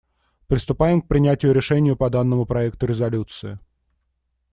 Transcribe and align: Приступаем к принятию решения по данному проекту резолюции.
Приступаем 0.47 1.03
к 1.03 1.07
принятию 1.07 1.53
решения 1.53 1.95
по 1.95 2.09
данному 2.09 2.47
проекту 2.47 2.87
резолюции. 2.87 3.59